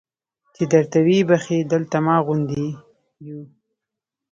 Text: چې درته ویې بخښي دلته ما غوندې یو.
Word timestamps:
چې 0.55 0.63
درته 0.73 0.97
ویې 1.05 1.21
بخښي 1.29 1.59
دلته 1.73 1.97
ما 2.05 2.15
غوندې 2.25 2.67
یو. 3.27 3.41